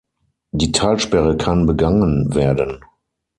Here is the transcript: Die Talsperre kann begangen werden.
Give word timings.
Die 0.49 0.71
Talsperre 0.71 1.37
kann 1.37 1.67
begangen 1.67 2.33
werden. 2.33 2.83